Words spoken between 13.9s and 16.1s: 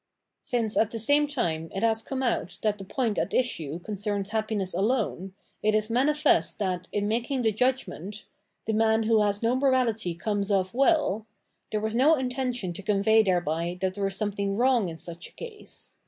there is something wrong in such a case.